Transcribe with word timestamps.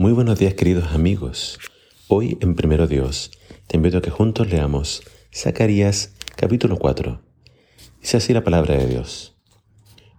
Muy 0.00 0.12
buenos 0.12 0.38
días 0.38 0.54
queridos 0.54 0.94
amigos. 0.94 1.58
Hoy 2.08 2.38
en 2.40 2.54
Primero 2.54 2.86
Dios 2.86 3.32
te 3.66 3.76
invito 3.76 3.98
a 3.98 4.00
que 4.00 4.08
juntos 4.08 4.48
leamos 4.48 5.02
Zacarías 5.30 6.16
capítulo 6.36 6.78
4. 6.78 7.20
Dice 8.00 8.16
así 8.16 8.32
la 8.32 8.42
palabra 8.42 8.78
de 8.78 8.86
Dios. 8.86 9.36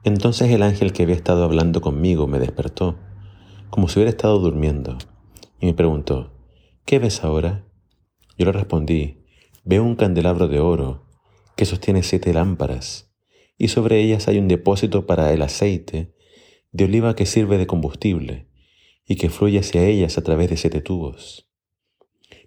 Entonces 0.04 0.52
el 0.52 0.62
ángel 0.62 0.94
que 0.94 1.02
había 1.02 1.16
estado 1.16 1.44
hablando 1.44 1.82
conmigo 1.82 2.28
me 2.28 2.38
despertó, 2.38 3.00
como 3.72 3.88
si 3.88 3.98
hubiera 3.98 4.12
estado 4.12 4.38
durmiendo, 4.38 5.00
y 5.60 5.66
me 5.66 5.74
preguntó, 5.74 6.32
¿qué 6.86 7.00
ves 7.00 7.24
ahora? 7.24 7.66
Yo 8.38 8.46
le 8.46 8.52
respondí, 8.52 9.24
veo 9.64 9.84
un 9.84 9.96
candelabro 9.96 10.48
de 10.48 10.60
oro 10.60 11.08
que 11.56 11.66
sostiene 11.66 12.04
siete 12.04 12.36
lámparas, 12.36 13.12
y 13.58 13.70
sobre 13.70 14.00
ellas 14.00 14.28
hay 14.28 14.38
un 14.38 14.48
depósito 14.48 15.08
para 15.08 15.34
el 15.34 15.42
aceite 15.42 16.14
de 16.72 16.86
oliva 16.86 17.16
que 17.16 17.26
sirve 17.26 17.58
de 17.58 17.66
combustible 17.66 18.51
y 19.12 19.18
que 19.18 19.30
fluye 19.30 19.60
hacia 19.60 19.86
ellas 19.86 20.18
a 20.18 20.22
través 20.24 20.50
de 20.50 20.56
siete 20.56 20.80
tubos. 20.80 21.46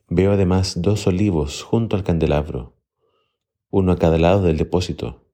Veo 0.08 0.32
además 0.32 0.80
dos 0.80 1.06
olivos 1.06 1.62
junto 1.62 1.94
al 1.94 2.04
candelabro, 2.04 2.74
uno 3.68 3.92
a 3.92 3.98
cada 3.98 4.16
lado 4.16 4.40
del 4.44 4.56
depósito. 4.56 5.28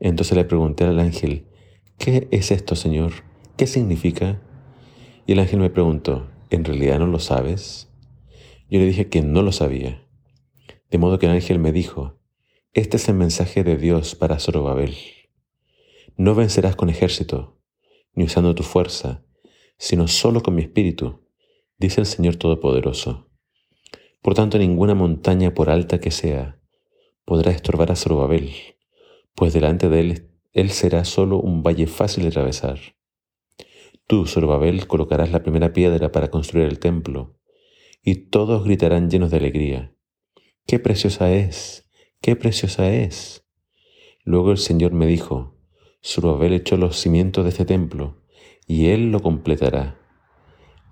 Entonces 0.00 0.36
le 0.36 0.44
pregunté 0.44 0.82
al 0.82 0.98
ángel, 0.98 1.46
¿qué 1.98 2.26
es 2.32 2.50
esto, 2.50 2.74
Señor? 2.74 3.12
¿Qué 3.56 3.68
significa? 3.68 4.42
Y 5.24 5.34
el 5.34 5.38
ángel 5.38 5.60
me 5.60 5.70
preguntó, 5.70 6.28
¿en 6.50 6.64
realidad 6.64 6.98
no 6.98 7.06
lo 7.06 7.20
sabes? 7.20 7.88
Yo 8.68 8.80
le 8.80 8.86
dije 8.86 9.08
que 9.08 9.22
no 9.22 9.42
lo 9.42 9.52
sabía. 9.52 10.04
De 10.90 10.98
modo 10.98 11.20
que 11.20 11.26
el 11.26 11.32
ángel 11.32 11.60
me 11.60 11.70
dijo, 11.70 12.18
este 12.72 12.96
es 12.96 13.08
el 13.08 13.14
mensaje 13.14 13.62
de 13.62 13.76
Dios 13.76 14.16
para 14.16 14.40
Zorobabel. 14.40 14.96
No 16.16 16.34
vencerás 16.34 16.74
con 16.74 16.90
ejército, 16.90 17.56
ni 18.14 18.24
usando 18.24 18.56
tu 18.56 18.64
fuerza, 18.64 19.22
sino 19.80 20.08
solo 20.08 20.42
con 20.42 20.54
mi 20.54 20.60
espíritu, 20.60 21.26
dice 21.78 22.02
el 22.02 22.06
Señor 22.06 22.36
Todopoderoso. 22.36 23.30
Por 24.20 24.34
tanto, 24.34 24.58
ninguna 24.58 24.94
montaña, 24.94 25.54
por 25.54 25.70
alta 25.70 25.98
que 25.98 26.10
sea, 26.10 26.60
podrá 27.24 27.50
estorbar 27.50 27.90
a 27.90 27.96
Zorobabel, 27.96 28.50
pues 29.34 29.54
delante 29.54 29.88
de 29.88 30.00
él, 30.00 30.30
él 30.52 30.70
será 30.70 31.06
solo 31.06 31.40
un 31.40 31.62
valle 31.62 31.86
fácil 31.86 32.24
de 32.24 32.28
atravesar. 32.28 32.78
Tú, 34.06 34.26
Zorobabel, 34.26 34.86
colocarás 34.86 35.32
la 35.32 35.42
primera 35.42 35.72
piedra 35.72 36.12
para 36.12 36.30
construir 36.30 36.66
el 36.66 36.78
templo, 36.78 37.38
y 38.02 38.16
todos 38.26 38.64
gritarán 38.64 39.08
llenos 39.08 39.30
de 39.30 39.38
alegría. 39.38 39.94
¡Qué 40.66 40.78
preciosa 40.78 41.32
es! 41.32 41.88
¡Qué 42.20 42.36
preciosa 42.36 42.92
es! 42.92 43.46
Luego 44.24 44.50
el 44.50 44.58
Señor 44.58 44.92
me 44.92 45.06
dijo, 45.06 45.56
Zorobabel 46.04 46.52
echó 46.52 46.76
los 46.76 46.98
cimientos 46.98 47.44
de 47.44 47.50
este 47.50 47.64
templo, 47.64 48.19
y 48.70 48.90
Él 48.90 49.10
lo 49.10 49.18
completará. 49.18 49.98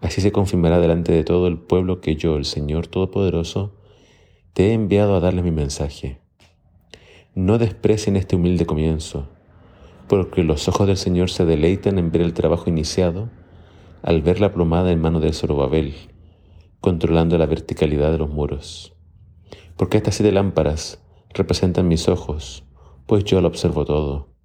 Así 0.01 0.21
se 0.21 0.33
confirmará 0.33 0.81
delante 0.81 1.13
de 1.13 1.23
todo 1.23 1.47
el 1.47 1.59
pueblo 1.59 2.01
que 2.01 2.17
yo, 2.17 2.37
el 2.37 2.45
Señor 2.45 2.89
Todopoderoso, 2.89 3.73
te 4.53 4.71
he 4.71 4.73
enviado 4.73 5.15
a 5.15 5.21
darle 5.21 5.43
mi 5.45 5.53
mensaje. 5.53 6.21
No 7.37 7.57
desprecien 7.57 8.17
este 8.17 8.35
humilde 8.35 8.67
comienzo, 8.67 9.29
porque 10.09 10.43
los 10.43 10.67
ojos 10.67 10.89
del 10.89 10.97
Señor 10.97 11.31
se 11.31 11.45
deleitan 11.45 12.01
en 12.01 12.11
ver 12.11 12.23
el 12.23 12.35
trabajo 12.35 12.69
iniciado 12.69 13.31
al 14.03 14.23
ver 14.23 14.41
la 14.41 14.53
plomada 14.53 14.91
en 14.91 15.01
mano 15.01 15.21
de 15.21 15.33
Zorobabel, 15.33 15.95
controlando 16.81 17.39
la 17.39 17.47
verticalidad 17.47 18.11
de 18.11 18.19
los 18.19 18.29
muros. 18.29 18.97
Porque 19.77 19.99
estas 19.99 20.17
siete 20.17 20.33
lámparas 20.33 21.01
representan 21.33 21.87
mis 21.87 22.09
ojos, 22.09 22.65
pues 23.07 23.23
yo 23.23 23.41
lo 23.41 23.47
observo 23.47 23.85
todo. 23.85 24.38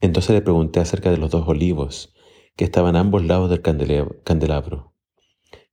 Entonces 0.00 0.30
le 0.34 0.42
pregunté 0.42 0.80
acerca 0.80 1.10
de 1.10 1.16
los 1.16 1.30
dos 1.30 1.48
olivos 1.48 2.14
que 2.56 2.64
estaban 2.64 2.96
a 2.96 3.00
ambos 3.00 3.24
lados 3.24 3.50
del 3.50 3.62
candelabro, 3.62 4.94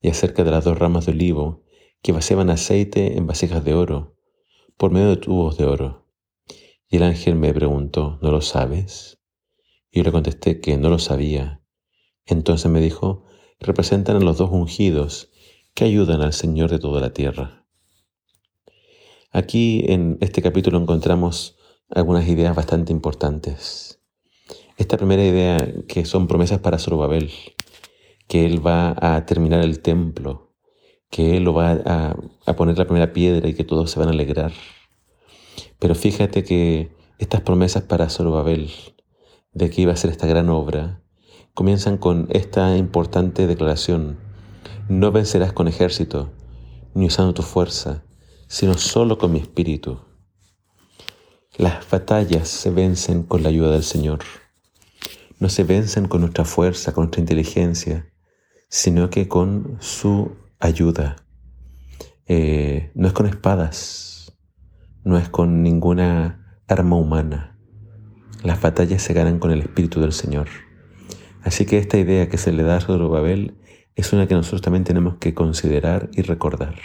y 0.01 0.09
acerca 0.09 0.43
de 0.43 0.51
las 0.51 0.63
dos 0.63 0.77
ramas 0.77 1.05
de 1.05 1.13
olivo 1.13 1.63
que 2.01 2.11
vaciaban 2.11 2.49
aceite 2.49 3.17
en 3.17 3.25
vasijas 3.25 3.63
de 3.63 3.73
oro, 3.73 4.15
por 4.77 4.91
medio 4.91 5.09
de 5.09 5.17
tubos 5.17 5.57
de 5.57 5.65
oro. 5.65 6.07
Y 6.87 6.97
el 6.97 7.03
ángel 7.03 7.35
me 7.35 7.53
preguntó, 7.53 8.19
¿no 8.21 8.31
lo 8.31 8.41
sabes? 8.41 9.19
Y 9.91 9.97
yo 9.97 10.03
le 10.03 10.11
contesté 10.11 10.59
que 10.59 10.77
no 10.77 10.89
lo 10.89 10.99
sabía. 10.99 11.61
Entonces 12.25 12.69
me 12.69 12.81
dijo, 12.81 13.25
representan 13.59 14.17
a 14.17 14.19
los 14.19 14.37
dos 14.37 14.51
ungidos 14.51 15.31
que 15.73 15.85
ayudan 15.85 16.21
al 16.21 16.33
Señor 16.33 16.69
de 16.69 16.79
toda 16.79 17.01
la 17.01 17.13
tierra. 17.13 17.65
Aquí 19.31 19.83
en 19.87 20.17
este 20.21 20.41
capítulo 20.41 20.77
encontramos 20.77 21.57
algunas 21.89 22.27
ideas 22.27 22.55
bastante 22.55 22.91
importantes. 22.91 23.94
Esta 24.77 24.97
primera 24.97 25.23
idea 25.23 25.65
que 25.87 26.03
son 26.03 26.27
promesas 26.27 26.59
para 26.59 26.79
Zorobabel, 26.79 27.31
que 28.27 28.45
él 28.45 28.65
va 28.65 28.93
a 28.99 29.25
terminar 29.25 29.61
el 29.61 29.79
templo, 29.79 30.51
que 31.09 31.37
él 31.37 31.43
lo 31.43 31.53
va 31.53 31.71
a, 32.45 32.55
poner 32.57 32.77
la 32.77 32.83
primera 32.83 33.13
piedra 33.13 33.47
y 33.47 33.53
que 33.53 33.63
todos 33.63 33.89
se 33.89 33.99
van 33.99 34.09
a 34.09 34.11
alegrar. 34.11 34.51
Pero 35.79 35.95
fíjate 35.95 36.43
que 36.43 36.91
estas 37.19 37.39
promesas 37.39 37.83
para 37.83 38.09
Zorobabel, 38.09 38.69
de 39.53 39.69
que 39.69 39.81
iba 39.81 39.93
a 39.93 39.95
ser 39.95 40.11
esta 40.11 40.27
gran 40.27 40.49
obra, 40.49 41.01
comienzan 41.53 41.97
con 41.97 42.27
esta 42.31 42.75
importante 42.75 43.47
declaración. 43.47 44.19
No 44.89 45.13
vencerás 45.13 45.53
con 45.53 45.69
ejército, 45.69 46.33
ni 46.93 47.05
usando 47.05 47.33
tu 47.33 47.43
fuerza, 47.43 48.03
sino 48.47 48.77
solo 48.77 49.17
con 49.17 49.31
mi 49.31 49.39
espíritu. 49.39 49.99
Las 51.57 51.89
batallas 51.89 52.49
se 52.49 52.71
vencen 52.71 53.23
con 53.23 53.41
la 53.41 53.47
ayuda 53.47 53.71
del 53.71 53.83
Señor 53.83 54.19
no 55.39 55.49
se 55.49 55.63
vencen 55.63 56.07
con 56.07 56.21
nuestra 56.21 56.45
fuerza, 56.45 56.93
con 56.93 57.03
nuestra 57.05 57.21
inteligencia, 57.21 58.09
sino 58.69 59.09
que 59.09 59.27
con 59.27 59.77
su 59.79 60.35
ayuda. 60.59 61.17
Eh, 62.27 62.91
no 62.95 63.07
es 63.07 63.13
con 63.13 63.27
espadas, 63.27 64.37
no 65.03 65.17
es 65.17 65.29
con 65.29 65.61
ninguna 65.61 66.61
arma 66.67 66.95
humana. 66.95 67.57
Las 68.43 68.61
batallas 68.61 69.01
se 69.01 69.13
ganan 69.13 69.39
con 69.39 69.51
el 69.51 69.61
Espíritu 69.61 70.01
del 70.01 70.13
Señor. 70.13 70.47
Así 71.43 71.65
que 71.65 71.77
esta 71.77 71.97
idea 71.97 72.29
que 72.29 72.37
se 72.37 72.51
le 72.51 72.63
da 72.63 72.77
a 72.77 72.81
Zorobabel 72.81 73.57
es 73.95 74.13
una 74.13 74.27
que 74.27 74.33
nosotros 74.33 74.61
también 74.61 74.83
tenemos 74.83 75.17
que 75.17 75.33
considerar 75.33 76.09
y 76.13 76.21
recordar. 76.21 76.75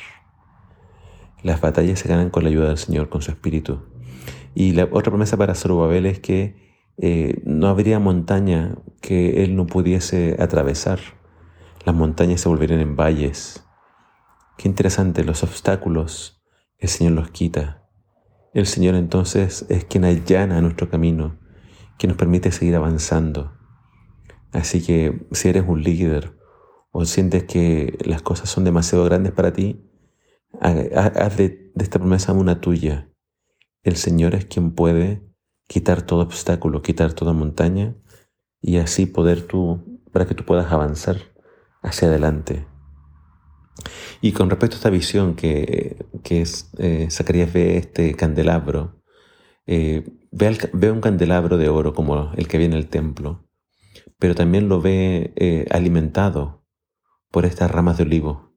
Las 1.43 1.61
batallas 1.61 1.99
se 1.99 2.09
ganan 2.09 2.31
con 2.31 2.45
la 2.45 2.51
ayuda 2.51 2.69
del 2.69 2.79
Señor, 2.79 3.09
con 3.09 3.23
su 3.23 3.31
Espíritu. 3.31 3.81
Y 4.55 4.73
la 4.73 4.85
otra 4.85 5.11
promesa 5.11 5.37
para 5.37 5.55
Zorobabel 5.55 6.07
es 6.07 6.21
que 6.21 6.70
eh, 7.03 7.41
no 7.45 7.69
habría 7.69 7.99
montaña 7.99 8.77
que 9.01 9.43
él 9.43 9.57
no 9.57 9.67
pudiese 9.67 10.37
atravesar. 10.39 11.01
Las 11.87 11.95
montañas 11.95 12.43
se 12.43 12.49
volverían 12.51 12.81
en 12.81 12.95
valles. 12.95 13.65
Qué 14.59 14.69
interesante, 14.69 15.25
los 15.25 15.43
obstáculos 15.43 16.41
el 16.81 16.89
Señor 16.89 17.13
los 17.13 17.31
quita. 17.31 17.89
El 18.55 18.67
Señor 18.67 18.95
entonces 18.95 19.67
es 19.69 19.85
quien 19.85 20.05
allana 20.05 20.61
nuestro 20.61 20.89
camino, 20.89 21.39
quien 21.99 22.09
nos 22.09 22.19
permite 22.19 22.53
seguir 22.53 22.75
avanzando. 22.75 23.53
Así 24.53 24.83
que 24.83 25.27
si 25.33 25.49
eres 25.49 25.65
un 25.67 25.83
líder 25.83 26.39
o 26.91 27.05
sientes 27.05 27.45
que 27.45 27.97
las 28.05 28.23
cosas 28.23 28.49
son 28.49 28.65
demasiado 28.65 29.05
grandes 29.05 29.33
para 29.33 29.53
ti, 29.53 29.87
haz 30.61 31.37
de 31.37 31.71
esta 31.77 31.99
promesa 31.99 32.33
una 32.33 32.61
tuya. 32.61 33.11
El 33.83 33.97
Señor 33.97 34.35
es 34.35 34.47
quien 34.47 34.73
puede 34.73 35.30
quitar 35.71 36.03
todo 36.03 36.23
obstáculo, 36.23 36.83
quitar 36.83 37.13
toda 37.13 37.33
montaña 37.33 37.95
y 38.61 38.79
así 38.79 39.07
poder 39.07 39.43
tú, 39.43 40.01
para 40.11 40.27
que 40.27 40.35
tú 40.35 40.45
puedas 40.45 40.73
avanzar 40.73 41.19
hacia 41.81 42.09
adelante. 42.09 42.67
Y 44.21 44.33
con 44.33 44.51
respecto 44.51 44.75
a 44.75 44.79
esta 44.79 44.91
visión 44.91 45.37
que, 45.37 46.05
que 46.25 46.41
es, 46.41 46.73
eh, 46.79 47.07
Zacarías 47.09 47.53
ve 47.53 47.77
este 47.77 48.17
candelabro, 48.17 49.01
eh, 49.67 50.05
ve, 50.33 50.91
un 50.91 51.01
candelabro 51.01 51.57
de 51.57 51.69
oro 51.69 51.95
como 51.95 52.33
el 52.37 52.49
que 52.49 52.59
viene 52.59 52.75
en 52.75 52.83
el 52.83 52.89
templo, 52.89 53.49
pero 54.19 54.35
también 54.35 54.69
lo 54.69 54.81
ve 54.81 55.33
eh, 55.37 55.67
alimentado 55.71 56.67
por 57.31 57.47
estas 57.47 57.71
ramas 57.71 57.97
de 57.97 58.03
olivo. 58.03 58.57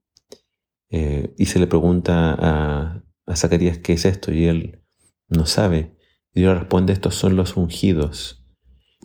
y 0.89 1.45
se 1.45 1.59
le 1.59 1.67
pregunta 1.67 2.35
a, 2.39 3.03
a 3.27 3.35
Zacarías 3.35 3.77
qué 3.77 3.93
es 3.93 4.05
esto 4.05 4.31
y 4.31 4.45
él 4.45 4.83
no 5.29 5.45
sabe. 5.45 5.95
Dios 6.33 6.57
responde, 6.57 6.93
estos 6.93 7.15
son 7.15 7.35
los 7.35 7.55
ungidos 7.57 8.43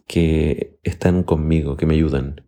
que 0.06 0.78
están 0.82 1.22
conmigo, 1.22 1.76
que 1.76 1.86
me 1.86 1.94
ayudan. 1.94 2.46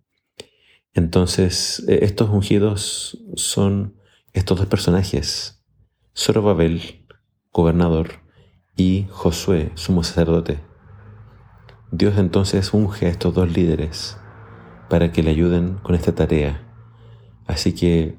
Entonces, 0.94 1.85
eh, 1.88 2.00
estos 2.03 2.31
ungidos 2.31 3.19
son 3.35 3.97
estos 4.32 4.59
dos 4.59 4.67
personajes, 4.67 5.62
Zorobabel, 6.17 7.06
gobernador, 7.53 8.21
y 8.77 9.06
Josué, 9.11 9.73
sumo 9.75 10.03
sacerdote. 10.03 10.61
Dios 11.93 12.17
entonces 12.17 12.73
unge 12.73 13.06
a 13.06 13.11
estos 13.11 13.35
dos 13.35 13.55
líderes 13.55 14.17
para 14.88 15.12
que 15.12 15.23
le 15.23 15.31
ayuden 15.31 15.75
con 15.82 15.94
esta 15.94 16.15
tarea. 16.15 16.67
Así 17.47 17.75
que 17.75 18.17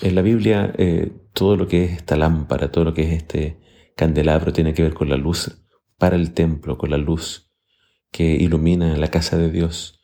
en 0.00 0.14
la 0.14 0.22
Biblia 0.22 0.72
eh, 0.78 1.12
todo 1.34 1.56
lo 1.56 1.68
que 1.68 1.84
es 1.84 1.92
esta 1.92 2.16
lámpara, 2.16 2.72
todo 2.72 2.84
lo 2.84 2.94
que 2.94 3.02
es 3.02 3.12
este 3.22 3.60
candelabro 3.96 4.52
tiene 4.52 4.72
que 4.72 4.82
ver 4.82 4.94
con 4.94 5.10
la 5.10 5.16
luz 5.16 5.67
para 5.98 6.16
el 6.16 6.32
templo 6.32 6.78
con 6.78 6.90
la 6.90 6.98
luz 6.98 7.50
que 8.10 8.36
ilumina 8.36 8.96
la 8.96 9.08
casa 9.08 9.36
de 9.36 9.50
Dios. 9.50 10.00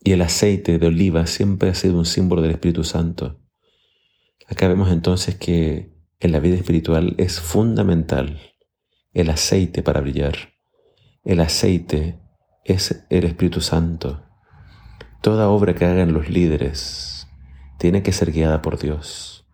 Y 0.00 0.12
el 0.12 0.22
aceite 0.22 0.78
de 0.78 0.86
oliva 0.86 1.26
siempre 1.26 1.70
ha 1.70 1.74
sido 1.74 1.98
un 1.98 2.06
símbolo 2.06 2.42
del 2.42 2.50
Espíritu 2.50 2.84
Santo. 2.84 3.40
Acá 4.48 4.68
vemos 4.68 4.90
entonces 4.90 5.36
que 5.36 5.94
en 6.20 6.32
la 6.32 6.40
vida 6.40 6.56
espiritual 6.56 7.14
es 7.18 7.40
fundamental 7.40 8.40
el 9.12 9.30
aceite 9.30 9.82
para 9.82 10.00
brillar. 10.00 10.54
El 11.22 11.40
aceite 11.40 12.18
es 12.64 13.04
el 13.08 13.24
Espíritu 13.24 13.60
Santo. 13.60 14.24
Toda 15.22 15.48
obra 15.48 15.74
que 15.74 15.86
hagan 15.86 16.12
los 16.12 16.28
líderes 16.28 17.26
tiene 17.78 18.02
que 18.02 18.12
ser 18.12 18.32
guiada 18.32 18.60
por 18.60 18.78
Dios. 18.78 19.46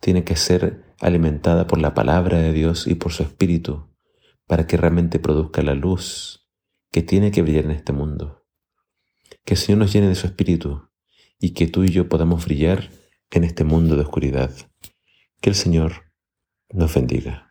Tiene 0.00 0.24
que 0.24 0.36
ser 0.36 0.94
alimentada 1.00 1.66
por 1.66 1.78
la 1.78 1.92
palabra 1.92 2.38
de 2.38 2.52
Dios 2.52 2.86
y 2.86 2.94
por 2.94 3.12
su 3.12 3.22
Espíritu 3.22 3.89
para 4.50 4.66
que 4.66 4.76
realmente 4.76 5.20
produzca 5.20 5.62
la 5.62 5.76
luz 5.76 6.44
que 6.90 7.02
tiene 7.02 7.30
que 7.30 7.40
brillar 7.40 7.66
en 7.66 7.70
este 7.70 7.92
mundo. 7.92 8.48
Que 9.44 9.54
el 9.54 9.58
Señor 9.60 9.78
nos 9.78 9.92
llene 9.92 10.08
de 10.08 10.16
su 10.16 10.26
Espíritu 10.26 10.90
y 11.38 11.50
que 11.50 11.68
tú 11.68 11.84
y 11.84 11.90
yo 11.90 12.08
podamos 12.08 12.46
brillar 12.46 12.90
en 13.30 13.44
este 13.44 13.62
mundo 13.62 13.94
de 13.94 14.02
oscuridad. 14.02 14.50
Que 15.40 15.50
el 15.50 15.54
Señor 15.54 16.12
nos 16.68 16.92
bendiga. 16.92 17.49